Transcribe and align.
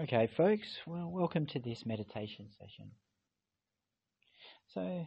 Okay, 0.00 0.28
folks, 0.36 0.66
well, 0.86 1.10
welcome 1.10 1.46
to 1.46 1.58
this 1.58 1.84
meditation 1.84 2.46
session. 2.58 2.90
So, 4.72 5.06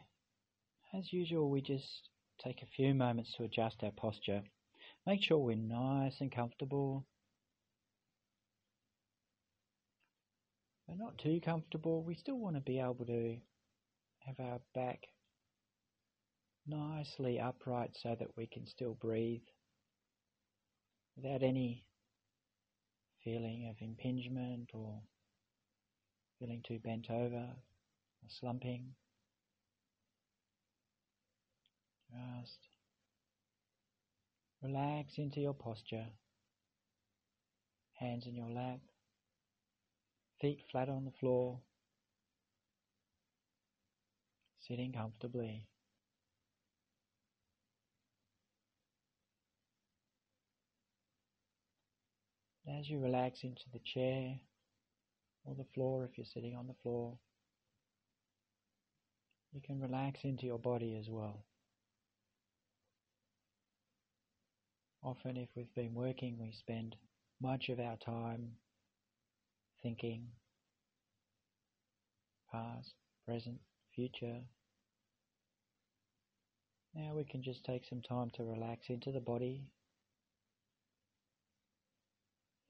as 0.94 1.12
usual, 1.12 1.50
we 1.50 1.62
just 1.62 2.10
take 2.44 2.62
a 2.62 2.68
few 2.76 2.94
moments 2.94 3.34
to 3.34 3.44
adjust 3.44 3.84
our 3.84 3.92
posture. 3.92 4.44
Make 5.06 5.24
sure 5.24 5.38
we're 5.38 5.56
nice 5.56 6.16
and 6.20 6.32
comfortable. 6.32 7.06
But 10.88 10.98
not 10.98 11.18
too 11.18 11.42
comfortable. 11.44 12.04
We 12.04 12.16
still 12.16 12.38
want 12.38 12.56
to 12.56 12.62
be 12.62 12.80
able 12.80 13.06
to 13.08 13.38
have 14.26 14.40
our 14.40 14.60
back 14.76 15.08
nicely 16.68 17.40
upright 17.40 17.92
so 18.02 18.16
that 18.20 18.38
we 18.38 18.46
can 18.46 18.68
still 18.68 18.94
breathe 18.94 19.42
without 21.16 21.42
any 21.42 21.87
feeling 23.28 23.68
of 23.70 23.76
impingement 23.82 24.70
or 24.74 25.02
feeling 26.40 26.64
too 26.66 26.80
bent 26.80 27.08
over 27.10 27.36
or 27.36 28.30
slumping. 28.30 28.86
Just 32.10 32.60
relax 34.64 35.18
into 35.18 35.42
your 35.42 35.54
posture, 35.54 36.06
hands 37.96 38.28
in 38.28 38.34
your 38.34 38.50
lap, 38.50 38.80
feet 40.40 40.62
flat 40.72 40.88
on 40.88 41.04
the 41.04 41.12
floor, 41.20 41.60
sitting 44.66 44.94
comfortably. 44.94 45.68
As 52.68 52.90
you 52.90 53.00
relax 53.00 53.44
into 53.44 53.64
the 53.72 53.80
chair 53.80 54.36
or 55.46 55.56
the 55.56 55.66
floor, 55.74 56.04
if 56.04 56.18
you're 56.18 56.26
sitting 56.26 56.56
on 56.56 56.68
the 56.68 56.76
floor, 56.84 57.18
you 59.54 59.62
can 59.62 59.80
relax 59.80 60.20
into 60.24 60.46
your 60.46 60.60
body 60.60 60.98
as 61.00 61.08
well. 61.10 61.46
Often, 65.02 65.38
if 65.38 65.48
we've 65.56 65.74
been 65.76 65.94
working, 65.94 66.38
we 66.40 66.52
spend 66.52 66.98
much 67.42 67.70
of 67.70 67.80
our 67.80 67.96
time 67.98 68.50
thinking 69.82 70.26
past, 72.52 72.94
present, 73.26 73.60
future. 73.96 74.42
Now 76.94 77.14
we 77.16 77.24
can 77.24 77.44
just 77.44 77.64
take 77.64 77.84
some 77.88 78.02
time 78.02 78.32
to 78.36 78.44
relax 78.44 78.90
into 78.90 79.12
the 79.12 79.22
body 79.22 79.62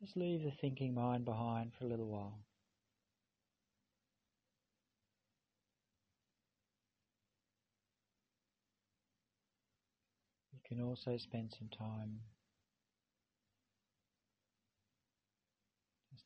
just 0.02 0.18
leave 0.18 0.44
the 0.44 0.52
thinking 0.52 0.94
mind 0.94 1.26
behind 1.26 1.72
for 1.78 1.86
a 1.86 1.88
little 1.88 2.08
while. 2.08 2.40
You 10.54 10.60
can 10.68 10.84
also 10.84 11.18
spend 11.18 11.56
some 11.58 11.70
time 11.70 12.20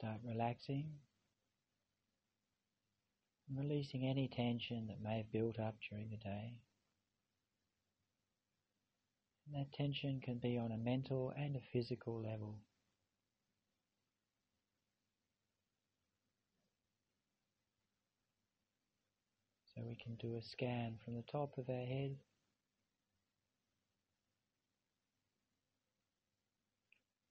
start 0.02 0.17
uh, 0.25 0.30
relaxing 0.30 0.89
and 3.47 3.59
releasing 3.59 4.08
any 4.08 4.28
tension 4.28 4.88
that 4.88 5.02
may 5.02 5.17
have 5.17 5.31
built 5.31 5.59
up 5.59 5.75
during 5.89 6.09
the 6.09 6.17
day. 6.17 6.59
And 9.45 9.56
that 9.56 9.73
tension 9.73 10.22
can 10.23 10.39
be 10.39 10.58
on 10.58 10.72
a 10.72 10.78
mental 10.78 11.33
and 11.38 11.56
a 11.56 11.61
physical 11.72 12.22
level. 12.22 12.58
So 19.81 19.87
we 19.87 19.95
can 19.95 20.13
do 20.15 20.37
a 20.37 20.43
scan 20.43 20.97
from 21.03 21.16
the 21.16 21.23
top 21.31 21.57
of 21.57 21.67
our 21.67 21.85
head 21.85 22.16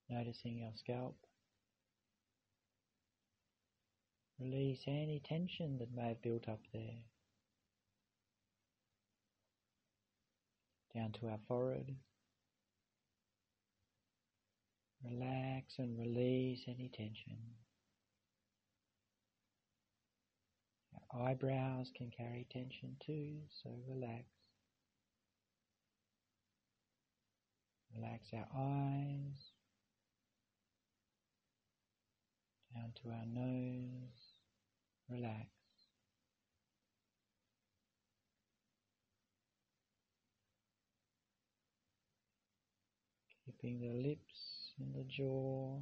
noticing 0.08 0.64
our 0.64 0.72
scalp. 0.76 1.14
Release 4.40 4.80
any 4.88 5.22
tension 5.24 5.78
that 5.78 5.94
may 5.94 6.08
have 6.08 6.22
built 6.22 6.48
up 6.48 6.58
there. 6.72 7.04
Down 10.92 11.12
to 11.20 11.28
our 11.28 11.38
forehead. 11.46 11.94
Relax 15.08 15.74
and 15.78 15.96
release 16.00 16.62
any 16.66 16.90
tension. 16.92 17.36
Eyebrows 21.18 21.90
can 21.96 22.10
carry 22.16 22.46
tension 22.52 22.96
too, 23.04 23.38
so 23.62 23.70
relax. 23.88 24.24
Relax 27.96 28.28
our 28.32 28.46
eyes, 28.56 29.50
down 32.74 32.92
to 33.02 33.10
our 33.10 33.26
nose, 33.26 34.38
relax. 35.10 35.48
Keeping 43.44 43.80
the 43.80 44.08
lips 44.08 44.74
and 44.78 44.94
the 44.94 45.04
jaw 45.04 45.80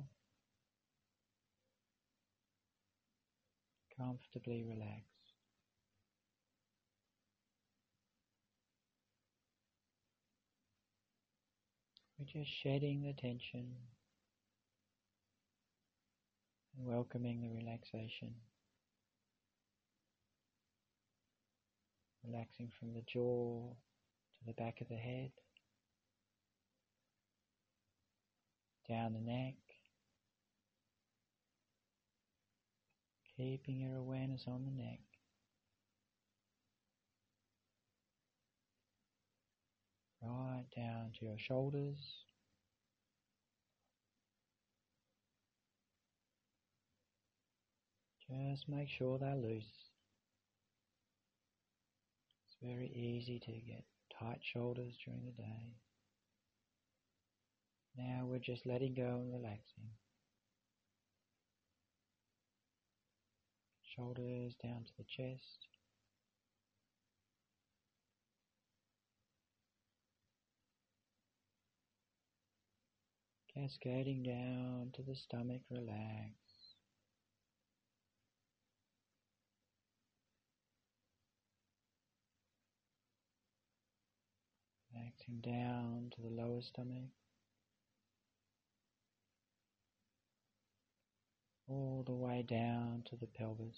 comfortably 3.99 4.65
relaxed. 4.65 5.18
Just 12.33 12.50
shedding 12.62 13.03
the 13.03 13.12
tension 13.15 13.66
and 16.77 16.87
welcoming 16.87 17.41
the 17.41 17.49
relaxation. 17.49 18.34
Relaxing 22.27 22.71
from 22.78 22.93
the 22.93 23.03
jaw 23.03 23.75
to 24.38 24.47
the 24.47 24.53
back 24.53 24.81
of 24.81 24.88
the 24.88 24.97
head, 24.97 25.31
down 28.88 29.15
the 29.15 29.21
neck, 29.21 29.55
keeping 33.37 33.81
your 33.81 33.97
awareness 33.97 34.44
on 34.47 34.65
the 34.65 34.83
neck. 34.83 35.07
Right 40.28 40.65
down 40.77 41.12
to 41.19 41.25
your 41.25 41.39
shoulders. 41.39 41.97
Just 48.28 48.69
make 48.69 48.88
sure 48.88 49.19
they're 49.19 49.34
loose. 49.34 49.65
It's 52.47 52.56
very 52.62 52.88
easy 52.88 53.38
to 53.38 53.53
get 53.53 53.84
tight 54.19 54.41
shoulders 54.53 54.94
during 55.05 55.25
the 55.25 55.43
day. 55.43 55.72
Now 57.97 58.27
we're 58.27 58.38
just 58.38 58.67
letting 58.67 58.94
go 58.94 59.03
and 59.22 59.33
relaxing. 59.33 59.91
Shoulders 63.97 64.55
down 64.62 64.84
to 64.84 64.93
the 64.99 65.05
chest. 65.05 65.78
Cascading 73.58 74.22
down 74.22 74.91
to 74.94 75.02
the 75.02 75.16
stomach, 75.16 75.62
relax. 75.70 76.32
Relaxing 84.94 85.40
down 85.40 86.10
to 86.14 86.22
the 86.22 86.43
lower 86.43 86.60
stomach. 86.62 87.10
All 91.69 92.04
the 92.06 92.14
way 92.14 92.44
down 92.49 93.02
to 93.11 93.16
the 93.16 93.26
pelvis. 93.26 93.76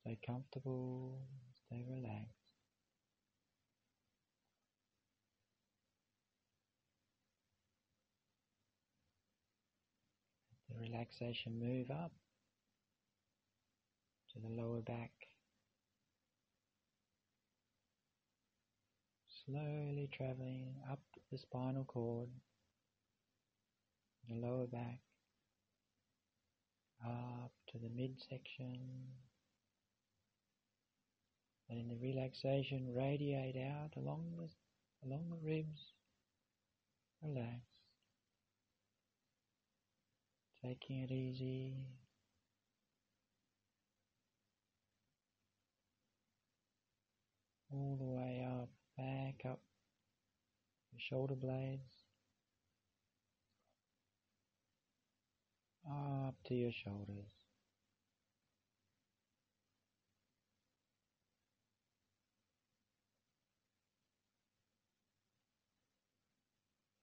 Stay 0.00 0.18
comfortable, 0.26 1.18
stay 1.66 1.84
relaxed. 1.88 2.11
Relaxation 10.92 11.58
move 11.58 11.90
up 11.90 12.12
to 14.32 14.40
the 14.40 14.62
lower 14.62 14.80
back. 14.80 15.10
Slowly 19.46 20.08
traveling 20.16 20.74
up 20.90 21.00
the 21.30 21.38
spinal 21.38 21.84
cord, 21.84 22.28
the 24.28 24.36
lower 24.36 24.66
back, 24.66 25.00
up 27.04 27.52
to 27.72 27.78
the 27.78 27.90
midsection. 27.90 28.78
And 31.68 31.80
in 31.80 31.88
the 31.88 31.96
relaxation, 31.96 32.92
radiate 32.94 33.56
out 33.56 33.92
along 33.96 34.24
the, 34.38 34.48
along 35.08 35.30
the 35.30 35.48
ribs. 35.48 35.80
Relax. 37.22 37.71
Taking 40.64 41.02
it 41.02 41.10
easy. 41.10 41.74
All 47.72 47.96
the 47.98 48.04
way 48.04 48.46
up, 48.46 48.68
back 48.96 49.50
up 49.50 49.60
the 50.92 51.00
shoulder 51.00 51.34
blades. 51.34 52.04
Up 55.90 56.36
to 56.46 56.54
your 56.54 56.70
shoulders. 56.70 57.26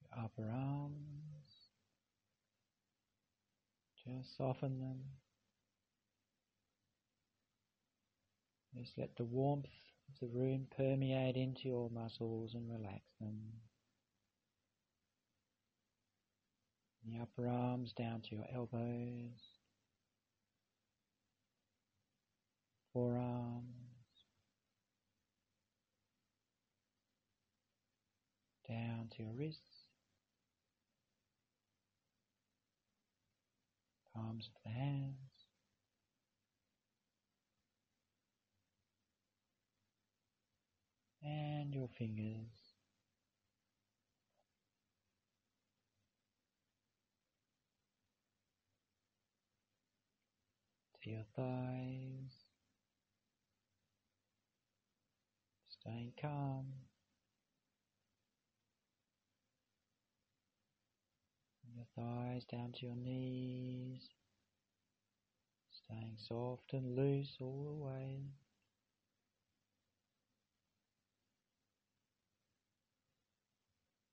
Your 0.02 0.24
upper 0.24 0.50
arms. 0.50 1.09
Just 4.18 4.38
soften 4.38 4.80
them. 4.80 5.00
Just 8.76 8.98
let 8.98 9.16
the 9.18 9.24
warmth 9.24 9.66
of 9.66 10.20
the 10.20 10.28
room 10.28 10.68
permeate 10.76 11.36
into 11.36 11.68
your 11.68 11.90
muscles 11.90 12.54
and 12.54 12.70
relax 12.72 13.02
them. 13.20 13.40
The 17.06 17.22
upper 17.22 17.48
arms 17.48 17.94
down 17.94 18.22
to 18.22 18.36
your 18.36 18.46
elbows, 18.54 19.40
forearms, 22.94 23.64
down 28.68 29.10
to 29.16 29.24
your 29.24 29.34
wrists, 29.34 29.69
palms 34.20 34.48
of 34.48 34.72
the 34.72 34.78
hands. 34.78 35.16
And 41.24 41.74
your 41.74 41.90
fingers 41.98 42.48
to 51.04 51.10
your 51.10 51.26
thighs, 51.36 52.36
staying 55.70 56.14
calm. 56.20 56.66
From 61.62 61.76
your 61.76 61.86
thighs 62.00 62.46
down 62.46 62.72
to 62.72 62.86
your 62.86 62.96
knees, 62.96 64.02
staying 65.72 66.16
soft 66.18 66.74
and 66.74 66.96
loose 66.96 67.36
all 67.42 67.64
the 67.66 67.86
way. 67.86 68.22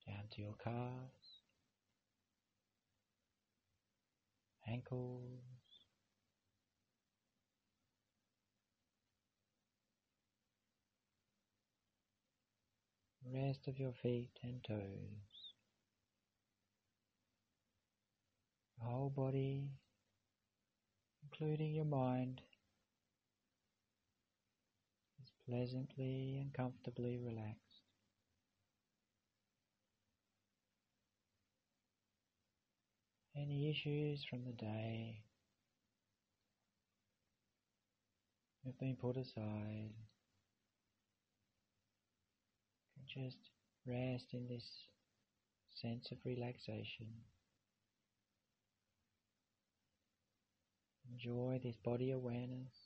Down 0.07 0.25
to 0.35 0.43
your 0.43 0.55
calves, 0.63 1.43
ankles, 4.69 5.41
rest 13.33 13.67
of 13.67 13.79
your 13.79 13.93
feet 14.03 14.31
and 14.43 14.63
toes. 14.63 15.36
Whole 18.87 19.11
body, 19.11 19.69
including 21.25 21.75
your 21.75 21.85
mind, 21.85 22.41
is 25.23 25.31
pleasantly 25.49 26.39
and 26.41 26.53
comfortably 26.55 27.19
relaxed. 27.19 27.61
Any 33.37 33.69
issues 33.71 34.25
from 34.31 34.45
the 34.45 34.53
day 34.53 35.23
have 38.65 38.79
been 38.79 38.97
put 38.97 39.17
aside. 39.17 39.91
Just 43.07 43.39
rest 43.87 44.27
in 44.33 44.49
this 44.49 44.65
sense 45.75 46.09
of 46.11 46.19
relaxation. 46.25 47.07
Enjoy 51.11 51.59
this 51.63 51.77
body 51.77 52.11
awareness. 52.11 52.86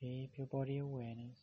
Keep 0.00 0.38
your 0.38 0.46
body 0.46 0.78
awareness. 0.78 1.38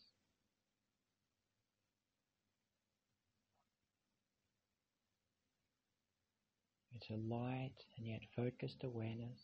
It's 6.95 7.07
a 7.11 7.13
light 7.13 7.75
and 7.97 8.07
yet 8.07 8.21
focused 8.35 8.83
awareness. 8.83 9.37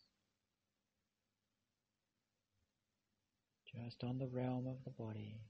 Just 3.71 4.03
on 4.03 4.17
the 4.17 4.27
realm 4.27 4.65
of 4.65 4.83
the 4.83 4.89
body. 4.89 5.41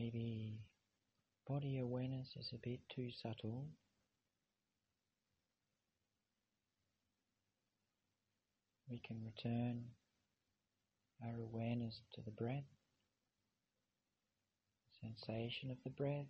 Maybe 0.00 0.60
body 1.48 1.78
awareness 1.80 2.28
is 2.38 2.52
a 2.54 2.58
bit 2.58 2.78
too 2.88 3.08
subtle. 3.20 3.66
We 8.88 9.00
can 9.04 9.16
return 9.24 9.86
our 11.24 11.34
awareness 11.40 12.00
to 12.14 12.20
the 12.20 12.30
breath, 12.30 12.62
the 15.02 15.08
sensation 15.08 15.72
of 15.72 15.78
the 15.82 15.90
breath 15.90 16.26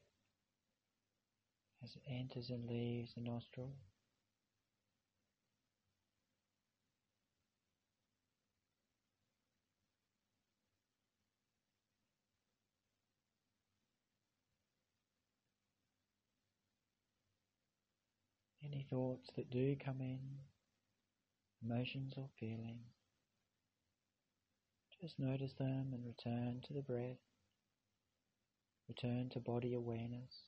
as 1.85 1.91
it 1.95 2.11
enters 2.11 2.49
and 2.49 2.67
leaves 2.67 3.13
the 3.15 3.21
nostril. 3.21 3.75
Any 18.65 18.78
thoughts 18.91 19.31
that 19.37 19.51
do 19.51 19.77
come 19.77 20.01
in, 20.01 20.21
emotions 21.63 22.15
or 22.17 22.29
feelings, 22.39 22.93
just 25.01 25.19
notice 25.21 25.53
them 25.55 25.93
and 25.93 26.05
return 26.05 26.61
to 26.67 26.73
the 26.73 26.83
breath. 26.83 27.19
Return 28.89 29.29
to 29.31 29.41
body 29.41 29.75
awareness. 29.75 30.48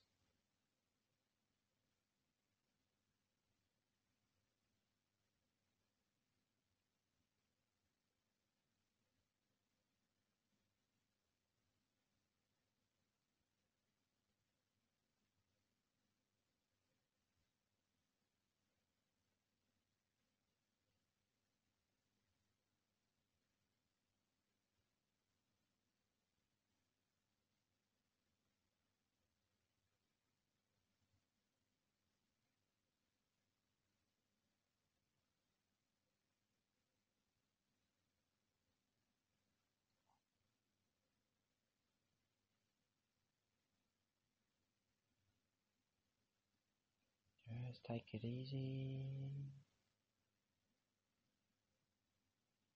Just 47.71 47.85
take 47.85 48.15
it 48.15 48.25
easy. 48.25 48.99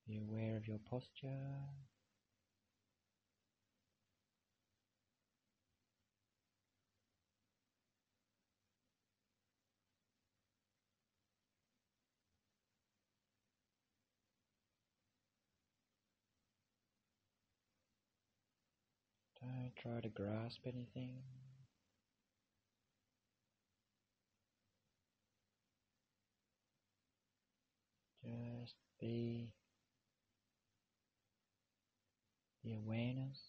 Be 0.07 0.19
aware 0.19 0.55
of 0.55 0.69
your 0.69 0.77
posture. 0.89 1.27
Don't 19.41 19.73
try 19.75 19.99
to 19.99 20.07
grasp 20.07 20.61
anything. 20.65 21.23
Just 28.23 28.84
be 28.99 29.51
the 32.63 32.73
awareness. 32.73 33.44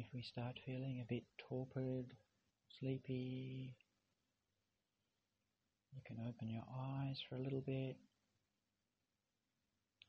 If 0.00 0.06
we 0.14 0.22
start 0.22 0.58
feeling 0.64 1.02
a 1.02 1.04
bit 1.12 1.24
torpid, 1.36 2.14
sleepy, 2.78 3.76
you 5.94 6.00
can 6.06 6.16
open 6.26 6.48
your 6.48 6.64
eyes 6.74 7.18
for 7.28 7.36
a 7.36 7.38
little 7.38 7.60
bit. 7.60 7.98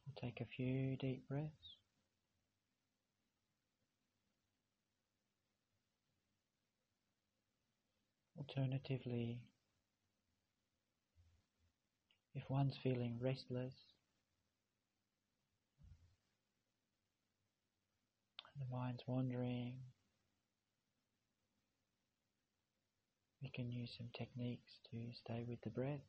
We'll 0.05 0.15
take 0.21 0.39
a 0.39 0.45
few 0.45 0.95
deep 0.95 1.27
breaths. 1.27 1.75
Alternatively, 8.37 9.41
if 12.33 12.49
one's 12.49 12.77
feeling 12.81 13.19
restless, 13.21 13.73
the 18.61 18.75
mind's 18.75 19.03
wandering, 19.07 19.73
we 23.41 23.49
can 23.49 23.71
use 23.71 23.89
some 23.97 24.09
techniques 24.17 24.71
to 24.91 24.97
stay 25.13 25.43
with 25.47 25.59
the 25.63 25.69
breath. 25.69 26.05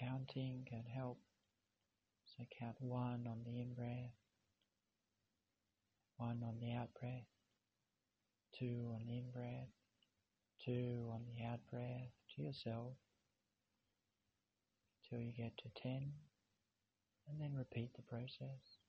Counting 0.00 0.66
can 0.68 0.84
help. 0.94 1.18
So 2.36 2.44
count 2.58 2.76
one 2.80 3.26
on 3.28 3.42
the 3.44 3.60
in 3.60 3.74
breath, 3.74 4.14
one 6.16 6.42
on 6.42 6.56
the 6.60 6.72
out 6.72 6.88
breath, 7.00 7.28
two 8.58 8.90
on 8.94 9.02
the 9.06 9.18
in 9.18 9.30
breath, 9.32 9.68
two 10.64 11.10
on 11.12 11.20
the 11.26 11.44
out 11.44 11.60
breath 11.70 12.10
to 12.34 12.42
yourself 12.42 12.94
till 15.08 15.20
you 15.20 15.32
get 15.36 15.56
to 15.58 15.82
10 15.82 16.10
and 17.28 17.40
then 17.40 17.54
repeat 17.54 17.90
the 17.94 18.02
process. 18.02 18.83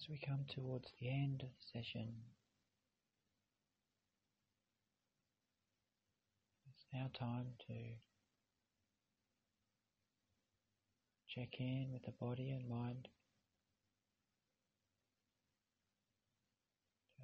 As 0.00 0.08
we 0.08 0.18
come 0.26 0.46
towards 0.48 0.88
the 0.98 1.10
end 1.10 1.42
of 1.42 1.48
the 1.48 1.78
session, 1.78 2.08
it's 6.70 6.86
now 6.90 7.10
time 7.18 7.48
to 7.66 7.74
check 11.28 11.48
in 11.58 11.90
with 11.92 12.02
the 12.04 12.12
body 12.18 12.50
and 12.50 12.66
mind. 12.66 13.08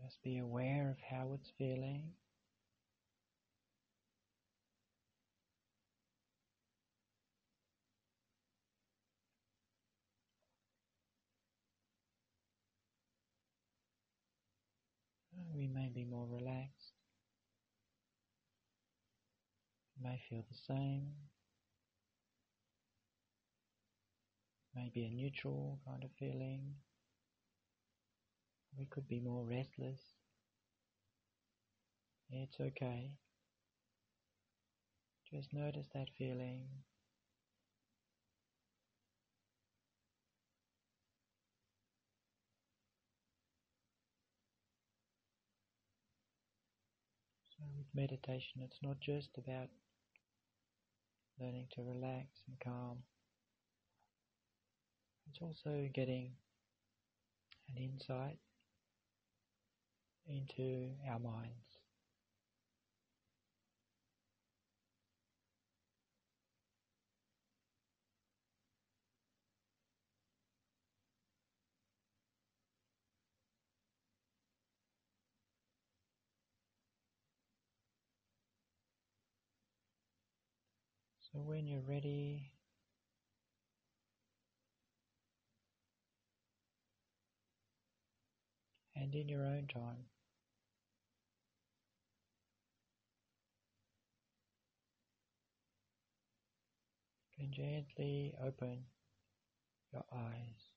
Just 0.04 0.23
be 0.23 0.37
aware 0.37 0.90
of 0.90 0.99
how 1.11 1.33
it's 1.33 1.50
feeling. 1.56 2.11
We 15.56 15.68
may 15.68 15.90
be 15.94 16.04
more 16.04 16.26
relaxed. 16.30 16.92
We 19.96 20.10
may 20.10 20.20
feel 20.28 20.44
the 20.48 20.58
same. 20.66 21.12
Maybe 24.74 25.07
a 25.07 25.11
neutral 25.11 25.81
kind 25.87 26.04
of 26.04 26.11
feeling. 26.18 26.74
We 28.78 28.85
could 28.85 29.09
be 29.09 29.20
more 29.20 29.44
restless. 29.44 30.00
It's 32.31 32.61
okay. 32.61 33.12
Just 35.33 35.54
notice 35.54 35.87
that 35.94 36.09
feeling 36.18 36.66
with 47.87 48.03
meditation, 48.03 48.62
it's 48.62 48.79
not 48.83 49.01
just 49.01 49.31
about 49.38 49.68
learning 51.40 51.66
to 51.75 51.83
relax 51.83 52.27
and 52.46 52.59
calm. 52.61 52.99
It's 55.31 55.40
also 55.40 55.88
getting 55.94 56.33
an 57.68 57.83
insight 57.83 58.38
into 60.29 60.90
our 61.11 61.18
minds. 61.18 61.65
So 81.37 81.42
when 81.42 81.66
you're 81.66 81.83
ready, 81.87 82.51
and 88.94 89.14
in 89.14 89.29
your 89.29 89.44
own 89.44 89.66
time, 89.70 90.07
you 97.37 97.44
can 97.44 97.53
gently 97.53 98.33
open 98.42 98.79
your 99.92 100.05
eyes. 100.11 100.72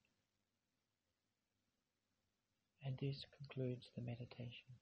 And 2.86 2.98
this 2.98 3.24
concludes 3.38 3.86
the 3.96 4.02
meditation. 4.02 4.76